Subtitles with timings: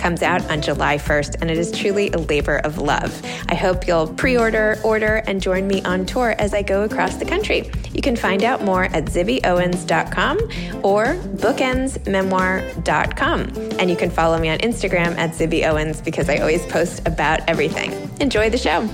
[0.00, 3.22] comes out on July 1st, and it is truly a labor of love.
[3.48, 7.14] I hope you'll pre order, order, and join me on tour as I go across
[7.16, 7.70] the country.
[7.92, 10.38] You can find out more at zibbyowens.com
[10.82, 13.40] or bookendsmemoir.com.
[13.78, 17.92] And you can follow me on Instagram at zibbyowens because I always post about everything.
[18.20, 18.88] Enjoy the show.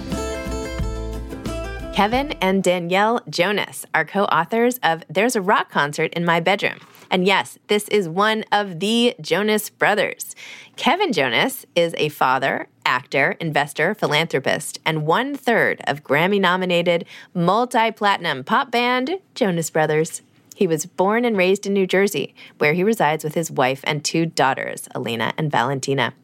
[1.94, 6.78] Kevin and Danielle Jonas are co authors of There's a Rock Concert in My Bedroom.
[7.10, 10.34] And yes, this is one of the Jonas brothers.
[10.76, 17.90] Kevin Jonas is a father, actor, investor, philanthropist, and one third of Grammy nominated multi
[17.90, 20.22] platinum pop band Jonas Brothers.
[20.54, 24.04] He was born and raised in New Jersey, where he resides with his wife and
[24.04, 26.14] two daughters, Elena and Valentina.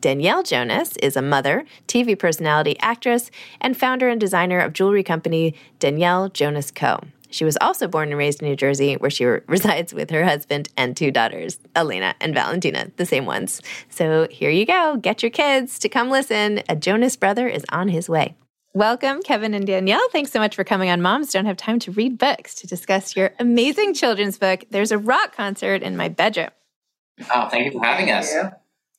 [0.00, 3.30] Danielle Jonas is a mother, TV personality, actress,
[3.60, 7.00] and founder and designer of jewelry company Danielle Jonas Co.
[7.30, 10.68] She was also born and raised in New Jersey, where she resides with her husband
[10.76, 13.62] and two daughters, Elena and Valentina, the same ones.
[13.88, 14.96] So here you go.
[14.96, 16.62] Get your kids to come listen.
[16.68, 18.36] A Jonas brother is on his way.
[18.72, 20.08] Welcome, Kevin and Danielle.
[20.10, 23.16] Thanks so much for coming on Moms Don't Have Time to Read Books to discuss
[23.16, 26.50] your amazing children's book, There's a Rock Concert in My Bedroom.
[27.34, 28.32] Oh, thank you for having us.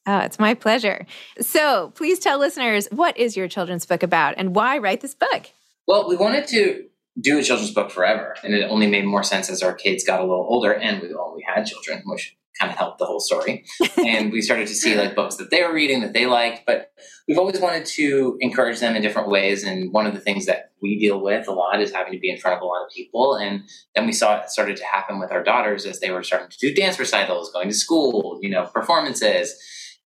[0.07, 1.05] Oh, it's my pleasure.
[1.39, 5.51] So please tell listeners what is your children's book about and why write this book?
[5.87, 6.85] Well, we wanted to
[7.19, 8.35] do a children's book forever.
[8.44, 11.13] And it only made more sense as our kids got a little older and we
[11.13, 13.66] all we had children, which kind of helped the whole story.
[14.05, 16.91] and we started to see like books that they were reading that they liked, but
[17.27, 19.63] we've always wanted to encourage them in different ways.
[19.63, 22.29] And one of the things that we deal with a lot is having to be
[22.29, 23.35] in front of a lot of people.
[23.35, 23.63] And
[23.95, 26.57] then we saw it started to happen with our daughters as they were starting to
[26.59, 29.59] do dance recitals, going to school, you know, performances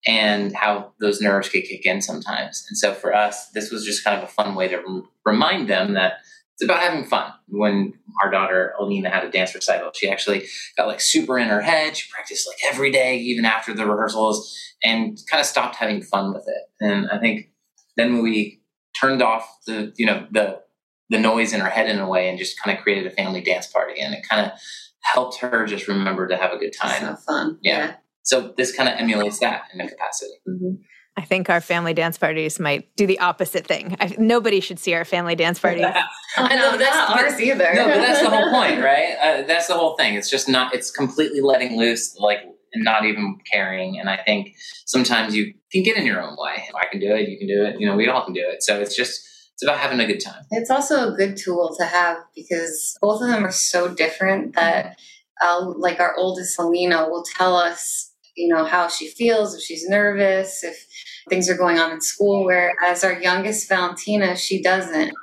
[0.08, 2.66] and how those nerves could kick in sometimes.
[2.70, 5.94] And so for us, this was just kind of a fun way to remind them
[5.94, 6.14] that
[6.56, 7.34] it's about having fun.
[7.48, 7.94] When
[8.24, 11.98] our daughter Alena had a dance recital, she actually got like super in her head.
[11.98, 16.34] She practiced like every day, even after the rehearsals, and kind of stopped having fun
[16.34, 16.64] with it.
[16.80, 17.50] And I think
[17.98, 18.62] then when we
[19.00, 20.62] turned off the you know the
[21.10, 23.42] the noise in her head in a way and just kind of created a family
[23.42, 24.58] dance party, and it kind of
[25.02, 27.02] helped her just remember to have a good time.
[27.02, 27.78] So fun, yeah.
[27.78, 27.96] yeah.
[28.24, 30.34] So this kind of emulates that in a capacity.
[30.48, 30.82] Mm-hmm.
[31.18, 33.96] I think our family dance parties might do the opposite thing.
[34.00, 35.86] I, nobody should see our family dance parties.
[36.38, 37.74] I know that's not ours either.
[37.74, 39.16] No, but that's the whole point, right?
[39.22, 40.16] Uh, that's the whole thing.
[40.16, 40.74] It's just not.
[40.76, 42.40] It's completely letting loose, like
[42.76, 44.00] not even caring.
[44.00, 46.68] And I think sometimes you can get in your own way.
[46.76, 47.30] I can do it.
[47.30, 47.80] You can do it.
[47.80, 48.64] You know, we all can do it.
[48.64, 49.22] So it's just
[49.54, 50.44] it's about having a good time.
[50.52, 54.98] It's also a good tool to have because both of them are so different that,
[55.42, 59.88] uh, like our oldest Selena will tell us, you know, how she feels if she's
[59.88, 60.85] nervous, if
[61.30, 62.46] things are going on in school.
[62.46, 65.14] Whereas our youngest Valentina, she doesn't.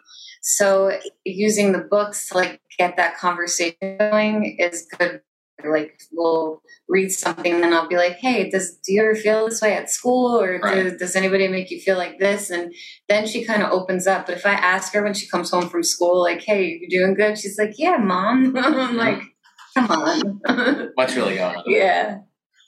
[0.43, 5.21] So using the books to like get that conversation going is good.
[5.65, 9.49] Like we'll read something and then I'll be like, hey, does do you ever feel
[9.49, 10.83] this way at school or Right.
[10.83, 12.51] does, does anybody make you feel like this?
[12.51, 12.75] And
[13.09, 14.27] then she kind of opens up.
[14.27, 17.15] But if I ask her when she comes home from school, like, hey, you doing
[17.15, 17.39] good?
[17.39, 18.57] She's like, yeah, mom.
[18.57, 18.97] I'm mm-hmm.
[18.97, 19.23] like,
[19.75, 20.91] come on.
[20.95, 21.65] What's really going on?
[21.67, 22.19] yeah.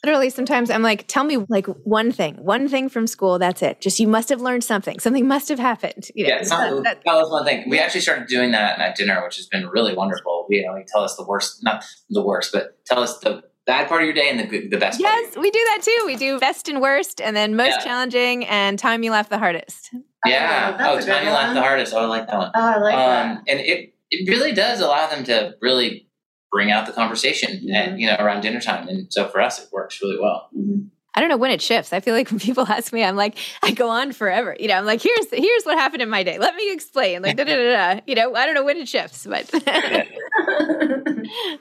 [0.04, 3.38] Literally, sometimes I'm like, tell me like one thing, one thing from school.
[3.38, 3.80] That's it.
[3.80, 4.98] Just you must have learned something.
[5.00, 6.08] Something must have happened.
[6.14, 7.68] You know, Yeah, it's not, that- that was one thing.
[7.70, 10.46] We actually started doing that at dinner, which has been really wonderful.
[10.50, 13.88] You know, like tell us the worst, not the worst, but tell us the bad
[13.88, 15.00] part of your day and the the best.
[15.00, 16.02] part yes, we do that too.
[16.04, 17.84] We do best and worst, and then most Yeah.
[17.84, 19.88] challenging, and time you laugh the hardest.
[20.26, 20.76] Yeah.
[20.80, 21.94] Oh, Oh, time you laugh the hardest.
[21.94, 22.50] Oh, I like that one.
[22.54, 26.08] Oh, I like um, and it it really does allow them to really
[26.54, 27.74] bring out the conversation Mm-hmm.
[27.74, 28.86] and you know around dinner time.
[28.88, 30.48] And so for us, it works really well.
[30.52, 30.60] that.
[30.60, 30.88] Mhm.
[31.16, 31.92] I don't know when it shifts.
[31.92, 34.56] I feel like when people ask me, I'm like, I go on forever.
[34.58, 36.38] You know, I'm like, here's here's what happened in my day.
[36.38, 37.22] Let me explain.
[37.22, 38.00] Like, da da da da.
[38.06, 39.48] You know, I don't know when it shifts, but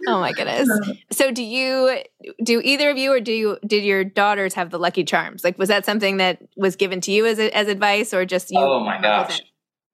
[0.07, 0.69] oh my goodness.
[1.11, 1.99] So, do you
[2.43, 5.43] do either of you, or do you did your daughters have the lucky charms?
[5.43, 8.59] Like, was that something that was given to you as as advice, or just you?
[8.59, 9.47] oh my came up with gosh.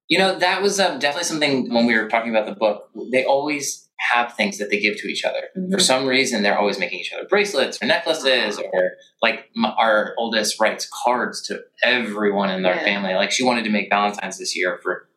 [0.08, 2.90] You know, that was um, definitely something when we were talking about the book.
[3.12, 5.48] They always have things that they give to each other.
[5.54, 5.80] For Mhm.
[5.80, 8.92] some reason, they're always making each other bracelets or necklaces, or
[9.22, 12.84] like m- our oldest writes cards to everyone in their Yeah.
[12.84, 13.14] family.
[13.14, 15.08] Like she wanted to make Valentine's this year for,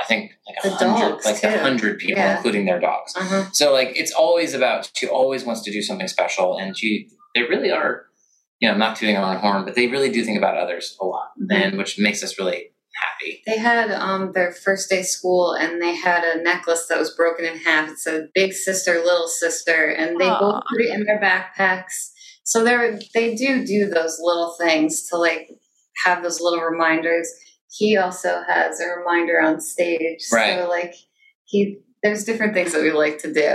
[0.00, 2.36] I think, like a hundred, like a hundred people, Yeah.
[2.36, 3.14] including their dogs.
[3.14, 3.44] Uh-huh.
[3.52, 7.42] So like it's always about she always wants to do something special, and she they
[7.42, 8.06] really are,
[8.58, 11.04] you know, not tooting our own horn, but they really do think about others a
[11.04, 11.54] lot, Mhm.
[11.54, 12.70] and which makes us really
[13.00, 13.42] happy.
[13.46, 17.44] They had um, their first day school, and they had a necklace that was broken
[17.44, 17.88] in half.
[17.90, 20.38] It said "Big Sister, Little Sister," and they Aw.
[20.40, 22.10] both put it in their backpacks.
[22.44, 25.50] So they they do do those little things to like
[26.04, 27.28] have those little reminders.
[27.70, 30.58] He also has a reminder on stage, Right.
[30.58, 30.94] so like
[31.44, 33.48] he there's different things that we like to do.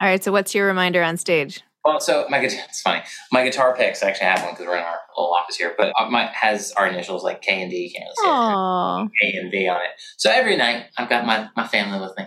[0.00, 0.22] All right.
[0.22, 1.62] So, what's your reminder on stage?
[1.88, 3.02] Well, so my guitar, it's funny.
[3.32, 5.94] My guitar picks, I actually have one because we're in our little office here, but
[5.98, 7.84] uh, my has our initials like K and D.
[7.84, 8.54] You can't really see it.
[8.54, 9.90] Oh, A and V on it.
[10.18, 12.24] So every night I've got my, my family with me.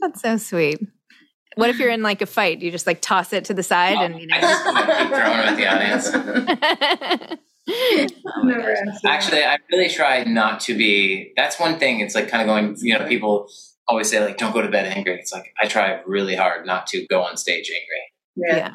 [0.00, 0.78] that's so sweet.
[1.56, 2.62] What if you're in like a fight?
[2.62, 5.38] You just like toss it to the side, and you I just like, keep throwing
[5.38, 7.40] them at the audience.
[7.66, 8.32] know.
[8.36, 9.10] I've never answered that.
[9.10, 11.32] Actually, I really try not to be.
[11.36, 11.98] That's one thing.
[11.98, 12.76] It's like kind of going.
[12.78, 13.48] You know, people
[13.88, 16.86] always say like, "Don't go to bed angry." It's like I try really hard not
[16.88, 18.13] to go on stage angry.
[18.36, 18.74] Yeah.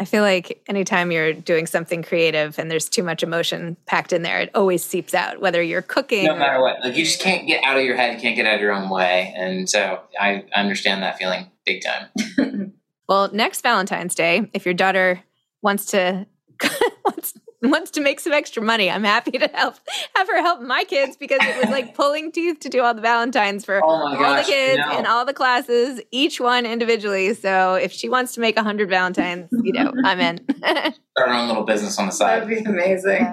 [0.00, 4.22] I feel like anytime you're doing something creative and there's too much emotion packed in
[4.22, 5.40] there, it always seeps out.
[5.40, 8.14] Whether you're cooking, No matter what, like you just can't get out of your head.
[8.14, 11.82] You can't get out of your own way, and so I understand that feeling big
[11.82, 12.72] time.
[13.08, 15.22] Well, next Valentine's Day, if your daughter
[15.62, 16.26] wants to
[17.04, 17.34] wants,
[17.70, 19.76] wants to make some extra money, I'm happy to help
[20.14, 23.02] have her help my kids because it was like pulling teeth to do all the
[23.02, 24.98] Valentines for Oh all gosh, the kids no.
[24.98, 27.34] in all the classes, each one individually.
[27.34, 30.40] So if she wants to make a hundred Valentines, you know, I'm in.
[30.58, 32.42] Start our own little business on the side.
[32.42, 33.26] That'd be amazing.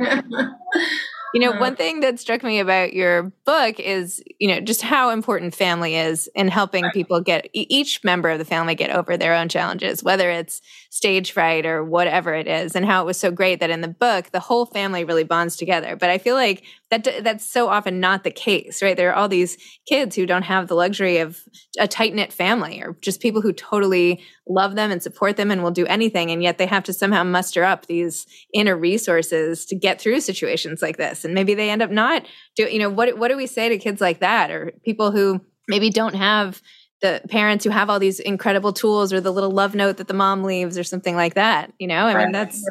[1.34, 5.12] You know, one thing that struck me about your book is, you know, just how
[5.12, 9.34] important family is in helping people get each member of the family get over their
[9.34, 13.32] own challenges, whether it's stage fright or whatever it is, and how it was so
[13.32, 15.96] great that in the book the whole family really bonds together.
[15.96, 18.98] But I feel like that that's so often not the case, right?
[18.98, 19.58] There are all these
[19.88, 21.40] kids who don't have the luxury of
[21.80, 25.64] a tight knit family or just people who totally love them and support them and
[25.64, 29.78] will do anything, and yet they have to somehow muster up these inner resources to
[29.78, 33.18] get through situations like this and maybe they end up not do you know what
[33.18, 36.62] what do we say to kids like that or people who maybe don't have
[37.02, 40.14] the parents who have all these incredible tools or the little love note that the
[40.14, 42.34] mom leaves or something like that you know i mean Right.
[42.34, 42.64] that's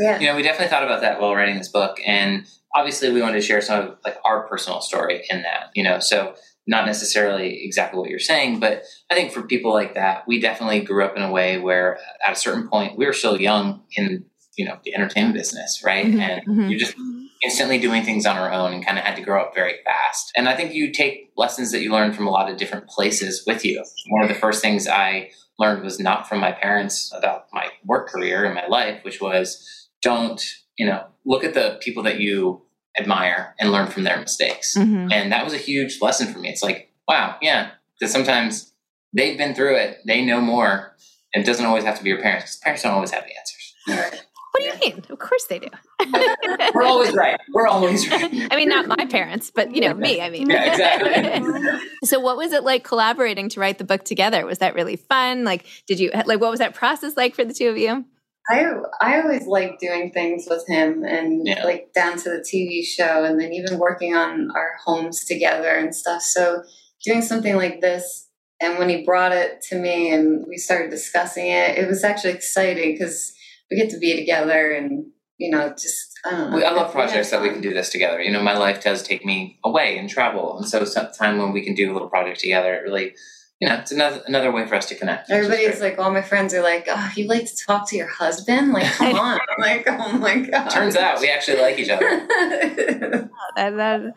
[0.00, 0.20] yeah.
[0.20, 3.34] You know, we definitely thought about that while writing this book, and obviously we wanted
[3.34, 5.70] to share some of like our personal story in that.
[5.74, 6.34] You know, so
[6.66, 10.80] not necessarily exactly what you're saying, but I think for people like that, we definitely
[10.82, 14.24] grew up in a way where at a certain point we were still young in
[14.56, 16.06] you know the entertainment business, right?
[16.06, 16.70] Mhm, And mhm.
[16.70, 16.94] you're just
[17.42, 20.30] instantly doing things on our own and kind of had to grow up very fast.
[20.36, 23.44] And I think you take lessons that you learn from a lot of different places
[23.46, 23.82] with you.
[24.08, 28.08] One of the first things I learned was not from my parents about my work
[28.08, 30.42] career and my life, which was don't,
[30.78, 32.62] you know, look at the people that you
[32.98, 34.74] admire and learn from their mistakes.
[34.76, 35.12] Mhm.
[35.12, 36.48] And that was a huge lesson for me.
[36.48, 38.72] It's like, wow, yeah, because sometimes
[39.12, 40.96] they've been through it, they know more.
[41.32, 43.36] And it doesn't always have to be your parents because parents don't always have the
[43.38, 43.74] answers.
[44.66, 45.68] What do you mean of course they do
[46.74, 47.38] We're always right.
[47.52, 48.48] We're always right.
[48.50, 51.80] i mean not my parents but you know me i mean Yeah, exactly.
[52.04, 55.44] so what was it like collaborating to write the book together was that really fun
[55.44, 58.04] like did you like what was that process like for the two of you
[58.48, 58.64] I
[59.00, 61.62] I always like doing things with him and Yeah.
[61.64, 65.94] like down to the TV show and then even working on our homes together and
[65.94, 66.22] stuff.
[66.22, 66.62] So
[67.04, 68.28] doing something like this
[68.60, 72.32] and when he brought it to me and we started discussing it, it was actually
[72.32, 73.32] exciting because
[73.70, 75.06] we get to be together and
[75.38, 76.56] you know just I don't know.
[76.56, 78.20] We, I love have projects that we can do this together.
[78.20, 81.64] You know, my life does take me away and travel, and so sometime when we
[81.64, 83.14] can do a little project together, it really,
[83.58, 85.28] you know, it's another another way for us to connect.
[85.30, 87.96] which is Everybody's like, all my friends are like, "Oh, you like to talk to
[87.96, 88.72] your husband?
[88.72, 92.26] Like, come on!" Like, "Oh my god!" turns out we actually like each other.
[93.42, 94.12] Oh, that- that-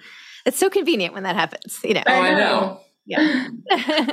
[0.46, 2.04] it's so convenient when that happens, you know.
[2.06, 2.82] Oh, I know.
[3.06, 3.48] Yeah.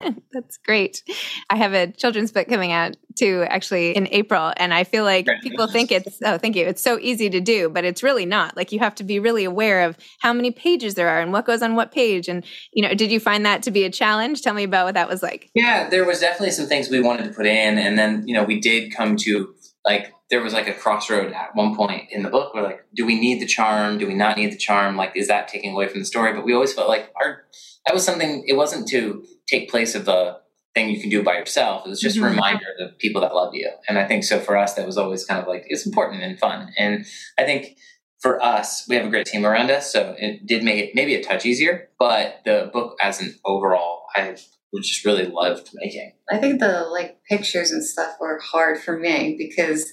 [0.32, 1.02] That's great.
[1.48, 4.52] I have a children's book coming out too, actually in April.
[4.56, 6.66] And I feel like people think it's, oh, thank you.
[6.66, 8.56] It's so easy to do, but it's really not.
[8.56, 11.46] Like you have to be really aware of how many pages there are and what
[11.46, 12.28] goes on what page.
[12.28, 14.42] And, you know, did you find that to be a challenge?
[14.42, 15.50] Tell me about what that was like.
[15.54, 18.44] Yeah, there was definitely some things we wanted to put in, and then you know
[18.44, 22.30] we did come to like there was like a crossroad at one point in the
[22.30, 23.98] book where like, do we need the charm?
[23.98, 24.96] Do we not need the charm?
[24.96, 26.32] Like, is that taking away from the story?
[26.32, 27.44] But we always felt like our
[27.86, 28.44] that was something.
[28.46, 30.38] It wasn't to take place of the
[30.74, 31.86] thing you can do by yourself.
[31.86, 32.26] It was just Mhm.
[32.26, 33.70] a reminder to people that love you.
[33.88, 36.38] And I think so for us, that was always kind of like it's important and
[36.38, 36.72] fun.
[36.76, 37.06] And
[37.38, 37.76] I think
[38.20, 41.14] for us, we have a great team around us, so it did make it maybe
[41.14, 41.88] a touch easier.
[41.98, 44.34] But the book as an overall, I
[44.82, 46.12] just really loved making.
[46.30, 49.90] I think the like pictures and stuff were hard for me because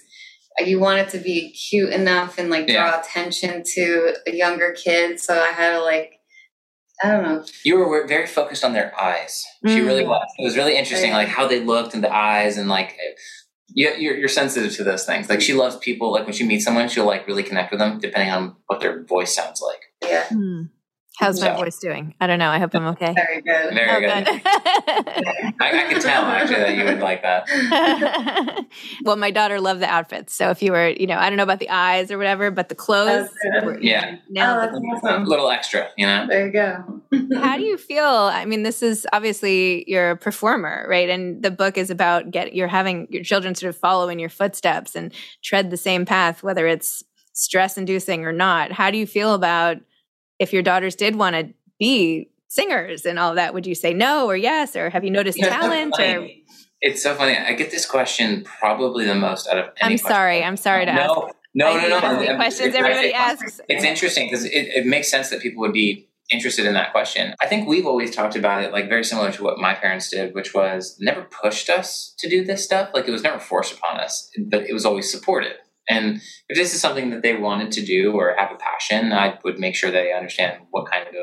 [0.65, 2.99] you want it to be cute enough and like draw Yeah.
[3.01, 5.19] attention to a younger kid.
[5.19, 6.19] So I had to like,
[7.03, 7.43] I don't know.
[7.65, 9.43] You were very focused on their eyes.
[9.67, 10.07] She really Mm.
[10.09, 10.27] was.
[10.39, 11.17] It was really interesting, Right.
[11.25, 12.97] like how they looked and the eyes, and like
[13.75, 15.29] you, you're, you're sensitive to those things.
[15.29, 16.11] Like she loves people.
[16.11, 19.03] Like when she meets someone, she'll like really connect with them, depending on what their
[19.03, 19.81] voice sounds like.
[20.09, 20.27] Yeah,
[21.19, 22.15] How's my So- voice doing?
[22.19, 22.49] I don't know.
[22.49, 23.13] I hope I'm okay.
[23.13, 23.73] very good.
[23.73, 24.25] Very Oh, good.
[24.25, 24.41] good.
[25.61, 27.47] I, I could tell actually that you would like that.
[29.03, 30.33] well, my daughter loved the outfits.
[30.33, 32.69] So if you were, you know, I don't know about the eyes or whatever, but
[32.69, 33.29] the clothes.
[33.29, 33.65] That's good.
[33.65, 34.15] were- Yeah.
[34.29, 34.81] nailed Oh, it.
[35.03, 36.25] that's A little extra, you know.
[36.27, 37.01] There you go.
[37.39, 38.03] How do you feel?
[38.05, 41.09] I mean, this is obviously you're a performer, right?
[41.09, 44.29] And the book is about get you're having your children sort of follow in your
[44.29, 47.03] footsteps and tread the same path, whether it's
[47.33, 48.71] stress inducing or not.
[48.71, 49.77] How do you feel about
[50.43, 53.53] if your daughters did want to be singers and all that?
[53.55, 55.95] Would you say no or yes, or have you noticed You know, so talent?
[55.99, 56.27] Or.
[56.81, 57.35] It's so funny.
[57.35, 60.07] I get this question probably the most out of any I'm question.
[60.09, 61.09] sorry, I'm sorry to ask.
[61.55, 62.35] No, no, no, no.
[62.35, 63.61] questions it's- everybody it's- asks.
[63.69, 67.35] It's interesting because it, it makes sense that people would be interested in that question.
[67.41, 70.33] I think we've always talked about it like very similar to what my parents did,
[70.33, 72.89] which was never pushed us to do this stuff.
[72.93, 75.53] Like it was never forced upon us, but it was always supported.
[75.89, 79.37] And if this is something that they wanted to do or have a passion, I
[79.43, 81.13] would make sure they understand what kind of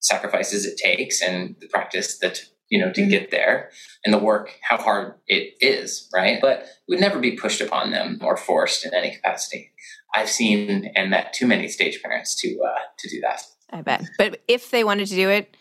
[0.00, 3.70] sacrifices it takes and the practice that you know to get there
[4.04, 7.90] and the work how hard it is right but it would never be pushed upon
[7.90, 9.70] them or forced in any capacity
[10.12, 14.08] i've seen and met too many stage parents to uh, to do that I bet.
[14.18, 15.56] But if they wanted to do it,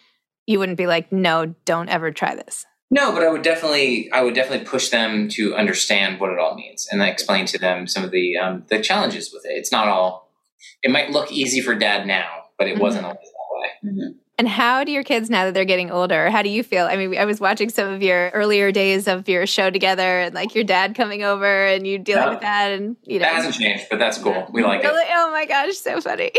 [0.45, 2.65] you wouldn't be like, no, don't ever try this.
[2.91, 6.55] No but i would definitely i would definitely push them to understand what it all
[6.55, 9.53] means and I explain to them some of the um, the challenges with it.
[9.57, 10.29] It's not all
[10.83, 12.81] it might look easy for dad now but it Mhm.
[12.81, 13.49] wasn't always that
[13.91, 16.87] way And how do your kids, now that they're getting older, how do you feel?
[16.87, 20.33] I mean, I was watching some of your earlier days of your show together and
[20.33, 22.71] like your dad coming over and you dealing with that.
[22.71, 24.47] And, you know, that hasn't changed, but that's cool.
[24.51, 24.89] We like it.
[24.91, 26.31] Oh my gosh, so funny.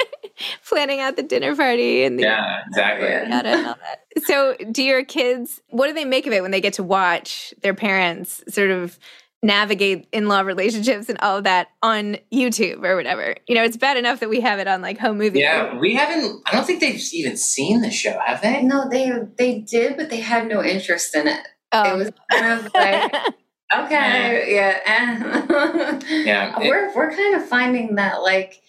[0.68, 3.06] Planning out the dinner party and the, yeah, exactly.
[3.06, 4.00] and all that.
[4.24, 7.54] So, do your kids, what do they make of it when they get to watch
[7.62, 8.98] their parents sort of
[9.42, 13.36] navigate in-law relationships and all of that on YouTube or whatever.
[13.46, 15.40] You know, it's bad enough that we have it on like home movies.
[15.40, 16.42] Yeah, we haven't.
[16.46, 18.62] I don't think they've even seen the show, have they?
[18.62, 21.46] No, they they did, but they had no interest in it.
[21.72, 21.94] Oh.
[21.94, 23.12] It was kind of like.
[23.76, 26.58] okay, yeah, yeah.
[26.58, 28.62] we're we're kind of finding that like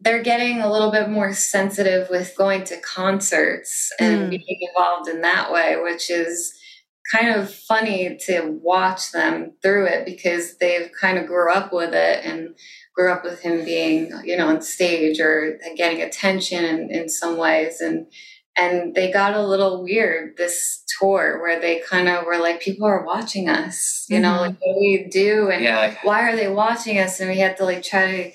[0.00, 4.30] they're getting a little bit more sensitive with going to concerts and mm.
[4.30, 6.54] being involved in that way, which is
[7.10, 11.94] kind of funny to watch them through it because they've kind of grew up with
[11.94, 12.54] it and
[12.94, 17.36] grew up with him being you know on stage or getting attention in, in some
[17.36, 17.80] ways.
[17.80, 18.06] And
[18.56, 22.86] and they got a little weird this tour where they kind of were like people
[22.86, 24.22] are watching us you mm-hmm.
[24.24, 25.50] know like what do we do?
[25.50, 27.20] And yeah, like, why are they watching us?
[27.20, 28.32] And we had to like try to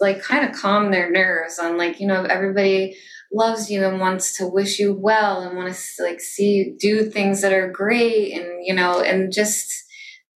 [0.00, 2.96] like kind of calm their nerves on like you know everybody
[3.34, 7.10] loves you and wants to wish you well and want to like see you do
[7.10, 9.84] things that are great and you know and just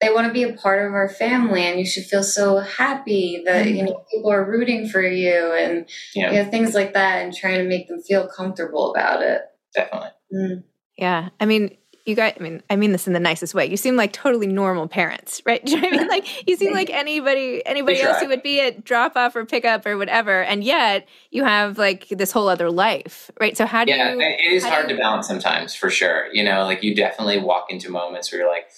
[0.01, 3.43] they want to be a part of our family and you should feel so happy
[3.45, 3.77] that mm-hmm.
[3.77, 6.31] you know people are rooting for you and yeah.
[6.31, 9.43] you know things like that and trying to make them feel comfortable about it
[9.75, 10.63] definitely mm.
[10.97, 11.77] yeah i mean
[12.09, 13.67] you guys, I mean, I mean this in the nicest way.
[13.67, 15.63] You seem like totally normal parents, right?
[15.65, 16.09] Do you know I mean?
[16.09, 19.67] Like you seem like anybody, anybody else who would be at drop off or pick
[19.67, 23.57] up or whatever, and yet you have like this whole other life, right?
[23.57, 24.21] So how do you yeah, you?
[24.21, 26.29] it is hard you, to balance sometimes, for sure.
[26.33, 28.71] You know, like you definitely walk into moments where you're like,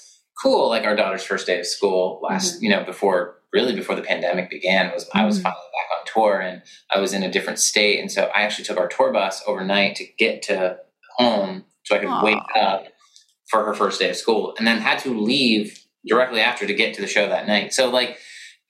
[0.42, 0.68] cool.
[0.68, 2.64] Like our daughter's first day of school last, mm-hmm.
[2.64, 5.18] you know, before really before the pandemic began was mm-hmm.
[5.18, 5.44] I was mm-hmm.
[5.44, 8.64] finally back on tour and I was in a different state, and so I actually
[8.64, 10.78] took our tour bus overnight to get to
[11.16, 12.24] home so I could Aww.
[12.24, 12.86] wake up
[13.50, 16.94] for her first day of school and then had to leave directly after to get
[16.94, 17.72] to the show that night.
[17.72, 18.18] So like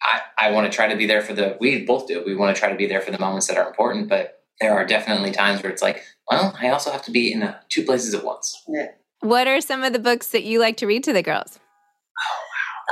[0.03, 2.23] I, I want to try to be there for the we both do.
[2.25, 4.73] We want to try to be there for the moments that are important, but there
[4.73, 7.85] are definitely times where it's like, well, I also have to be in a, two
[7.85, 8.63] places at once.
[8.69, 8.89] Yeah.
[9.21, 11.59] What are some of the books that you like to read to the girls?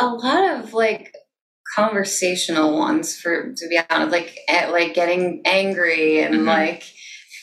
[0.01, 0.07] Oh wow.
[0.07, 1.15] A lot of like
[1.75, 6.49] conversational ones for to be honest, like eh, like getting angry and mm-hmm.
[6.49, 6.85] like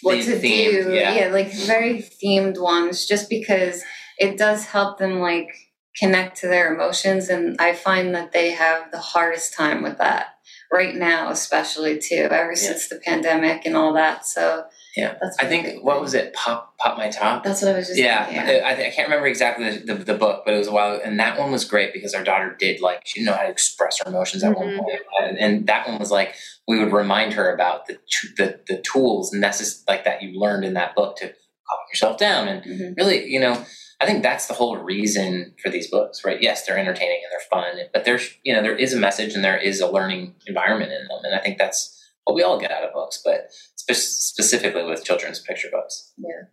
[0.01, 0.93] what to do.
[0.93, 1.15] Yeah.
[1.15, 3.83] yeah, like very themed ones just because
[4.17, 5.53] it does help them like
[5.97, 10.35] connect to their emotions and i find that they have the hardest time with that
[10.71, 12.55] right now especially too ever yeah.
[12.55, 16.77] since the pandemic and all that so yeah that's i think what was it pop
[16.77, 18.67] pop my top that's what i was just yeah, thinking, yeah.
[18.67, 21.19] I, I, can't remember exactly the, the, the, book but it was a while and
[21.19, 23.99] that one was great because our daughter did like she didn't know how to express
[23.99, 24.77] her emotions at mm-hmm.
[24.77, 26.35] one point and, and, that one was like
[26.67, 27.97] we would remind her about the
[28.37, 32.47] the, the tools necessary like that you learned in that book to calm yourself down
[32.47, 32.93] and mm-hmm.
[32.97, 33.63] really you know
[34.01, 36.41] I think that's the whole reason for these books, right?
[36.41, 39.43] Yes, they're entertaining and they're fun, but there's you know there is a message and
[39.43, 41.91] there is a learning environment in them, and I think that's
[42.25, 46.11] what we all get out of books, but spe- specifically with children's picture books.
[46.17, 46.47] Yeah.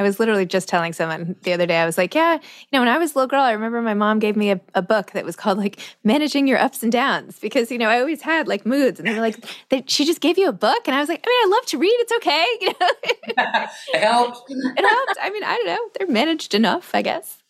[0.00, 2.80] I was literally just telling someone the other day, I was like, yeah, you know,
[2.80, 5.10] when I was a little girl, I remember my mom gave me a, a book
[5.12, 8.48] that was called like Managing Your Ups and Downs because, you know, I always had
[8.48, 10.88] like moods and they were like, they, she just gave you a book.
[10.88, 11.96] And I was like, I mean, I love to read.
[11.98, 12.46] It's okay.
[12.60, 12.88] You know?
[13.94, 14.44] it helped.
[14.48, 15.18] it helped.
[15.20, 15.88] I mean, I don't know.
[15.98, 17.42] They're managed enough, I guess.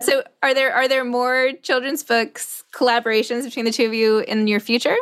[0.00, 4.48] So are there, are there more children's books collaborations between the two of you in
[4.48, 4.96] your future?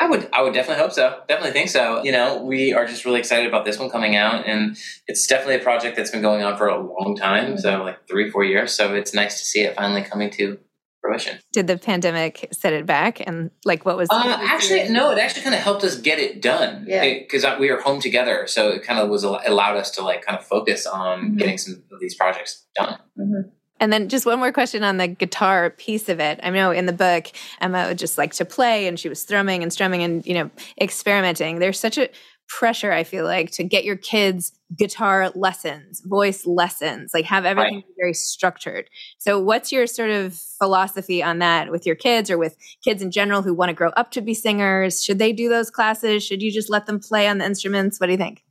[0.00, 1.20] I would, I would definitely hope so.
[1.28, 2.02] Definitely think so.
[2.02, 5.56] You know, we are just really excited about this one coming out, and it's definitely
[5.56, 7.58] a project that's been going on for a long time.
[7.58, 8.72] So, like three, four years.
[8.72, 10.58] So it's nice to see it finally coming to
[11.02, 11.38] fruition.
[11.52, 13.20] Did the pandemic set it back?
[13.26, 14.08] And like, what was?
[14.10, 15.10] Uh, actually, no.
[15.10, 16.86] It actually kind of helped us get it done.
[16.88, 17.18] Yeah.
[17.18, 20.38] Because we were home together, so it kind of was allowed us to like kind
[20.38, 21.36] of focus on mm-hmm.
[21.36, 22.98] getting some of these projects done.
[23.18, 23.50] Mm-hmm.
[23.80, 26.38] And then just one more question on the guitar piece of it.
[26.42, 27.28] I know in the book,
[27.60, 30.50] Emma would just like to play and she was thrumming and strumming and, you know,
[30.80, 31.58] experimenting.
[31.58, 32.10] There's such a
[32.46, 37.76] pressure, I feel like, to get your kids guitar lessons, voice lessons, like have everything
[37.76, 37.84] right.
[37.98, 38.90] very structured.
[39.18, 43.10] So what's your sort of philosophy on that with your kids or with kids in
[43.10, 45.02] general who want to grow up to be singers?
[45.02, 46.22] Should they do those classes?
[46.22, 47.98] Should you just let them play on the instruments?
[47.98, 48.44] What do you think?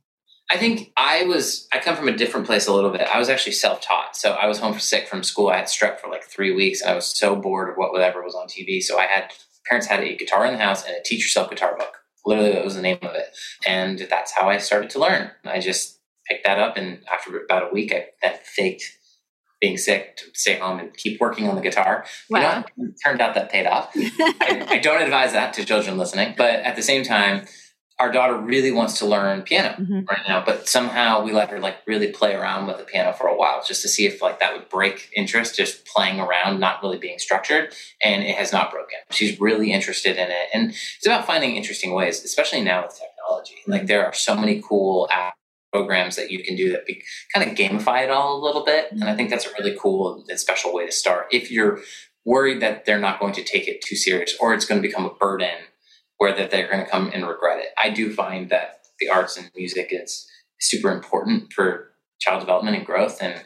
[0.50, 3.02] I think I was, I come from a different place a little bit.
[3.02, 4.16] I was actually self taught.
[4.16, 5.48] So I was home sick from school.
[5.48, 6.80] I had strep for like three weeks.
[6.80, 8.82] and I was so bored of what whatever was on TV.
[8.82, 9.32] So I had,
[9.68, 11.98] parents had a guitar in the house and a teach yourself guitar book.
[12.26, 13.26] Literally, that was the name of it.
[13.66, 15.30] And that's how I started to learn.
[15.44, 16.76] I just picked that up.
[16.76, 18.84] And after about a week, I then faked
[19.60, 22.04] being sick to stay home and keep working on the guitar.
[22.28, 22.64] Wow.
[22.76, 23.90] You know, turned out that paid off.
[23.94, 26.34] I, I don't advise that to children listening.
[26.36, 27.46] But at the same time,
[28.00, 30.08] our daughter really wants to learn piano Mhm.
[30.08, 33.26] right now, but somehow we let her like really play around with the piano for
[33.28, 36.82] a while just to see if like that would break interest, just playing around, not
[36.82, 37.74] really being structured.
[38.02, 38.98] And it has not broken.
[39.10, 40.48] She's really interested in it.
[40.54, 43.58] And it's about finding interesting ways, especially now with technology.
[43.66, 45.32] Like there are so many cool apps
[45.72, 47.00] programs that you can do that be,
[47.32, 48.90] kind of gamify it all a little bit.
[48.90, 51.28] And I think that's a really cool and special way to start.
[51.30, 51.80] If you're
[52.24, 55.04] worried that they're not going to take it too serious or it's going to become
[55.04, 55.54] a burden
[56.20, 57.70] or that they're going to come and regret it.
[57.82, 60.28] I do find that the arts and music is
[60.60, 63.18] super important for child development and growth.
[63.22, 63.42] And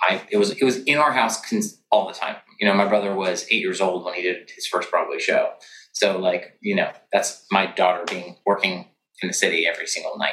[0.00, 2.36] I, it was, it was in our house cons- all the time.
[2.58, 5.52] You know, my brother was eight years old when he did his first Broadway show.
[5.92, 8.86] So like, you know, that's my daughter being working
[9.22, 10.32] in the city every single night.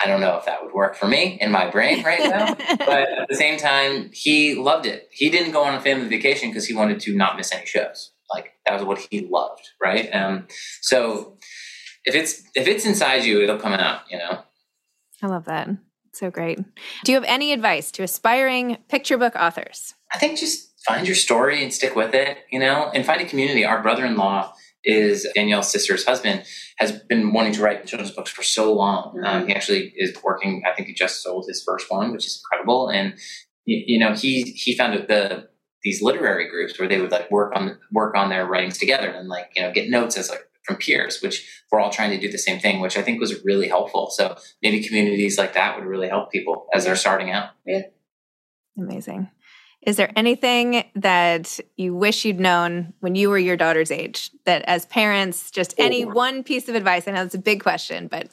[0.00, 3.08] I don't know if that would work for me in my brain right now, but
[3.08, 5.08] at the same time, he loved it.
[5.12, 8.11] He didn't go on a family vacation because he wanted to not miss any shows.
[8.34, 10.08] Like that was what he loved, right?
[10.14, 10.46] Um,
[10.80, 11.38] so
[12.04, 14.02] if it's if it's inside you, it'll come out.
[14.10, 14.42] You know.
[15.22, 15.68] I love that.
[16.14, 16.58] So great.
[17.04, 19.94] Do you have any advice to aspiring picture book authors?
[20.12, 23.24] I think just find your story and stick with it, you know, and find a
[23.24, 23.64] community.
[23.64, 24.52] Our brother in law
[24.84, 26.44] is Danielle's sister's husband,
[26.76, 29.22] has been wanting to write children's books for so long.
[29.24, 32.42] Um, he actually is working, I think he just sold his first one, which is
[32.42, 32.88] incredible.
[32.88, 33.14] And,
[33.64, 35.48] you, you know, he, he founded the,
[35.82, 39.28] these literary groups where they would like work on, work on their writings together and
[39.28, 42.30] like, you know, get notes as like from peers, which we're all trying to do
[42.30, 44.10] the same thing, which I think was really helpful.
[44.10, 47.50] So maybe communities like that would really help people as they're starting out.
[47.66, 47.82] Yeah.
[48.78, 49.28] Amazing.
[49.82, 54.30] Is there anything that you wish you'd known when you were your daughter's age?
[54.46, 57.08] That as parents, just any one piece of advice?
[57.08, 58.28] I know it's a big question, but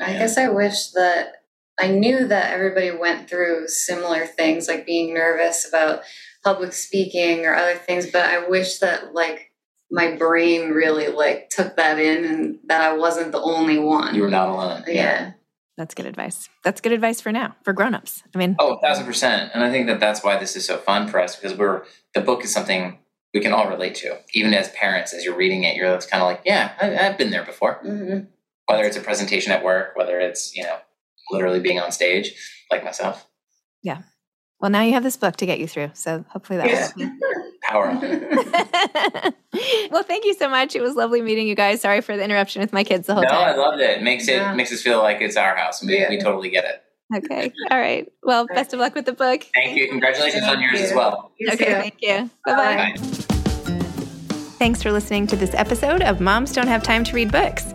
[0.00, 1.42] I guess I wish that
[1.80, 6.02] I knew that everybody went through similar things, like being nervous about
[6.44, 8.10] public speaking or other things.
[8.10, 9.50] But I wish that like
[9.90, 14.14] my brain really like took that in and that I wasn't the only one.
[14.14, 14.84] You were not alone.
[14.86, 15.32] yeah.
[15.76, 16.48] that's good advice.
[16.62, 18.22] That's good advice for now, for grown-ups.
[18.34, 19.50] I mean, Oh, a thousand percent.
[19.54, 22.20] And I think that that's why this is so fun for us because we're the
[22.20, 22.98] book is something
[23.32, 24.18] we can all relate to.
[24.32, 27.18] Even as parents, as you're reading it, you're it's kind of like, yeah, I, I've
[27.18, 27.80] been there before.
[27.82, 28.20] hmm
[28.66, 30.76] Whether it's a presentation at work, whether it's you know
[31.30, 32.34] literally being on stage,
[32.70, 33.26] like myself.
[34.64, 35.90] Well, now you have this book to get you through.
[35.92, 37.20] So hopefully that will help.
[37.68, 38.00] Power on.
[39.90, 40.74] well, thank you so much.
[40.74, 41.82] It was lovely meeting you guys.
[41.82, 43.32] Sorry for the interruption with my kids the whole time.
[43.34, 43.58] No, I time.
[43.58, 43.98] loved it.
[43.98, 44.54] It makes it Yeah.
[44.54, 45.84] makes us feel like it's our house.
[45.84, 46.08] We, Yeah.
[46.08, 46.82] we totally get it.
[47.14, 47.52] Okay.
[47.70, 48.10] All right.
[48.22, 49.42] Well, best of luck with the book.
[49.54, 49.86] Thank you.
[49.88, 51.30] Congratulations on Thank yours as well.
[51.38, 51.66] You Okay.
[51.66, 51.70] too.
[51.72, 52.30] Thank you.
[52.46, 52.94] Bye-bye.
[52.94, 52.94] Bye.
[54.58, 57.74] Thanks for listening to this episode of Moms Don't Have Time to Read Books.